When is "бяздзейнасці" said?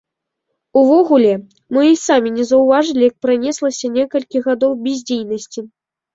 4.89-5.59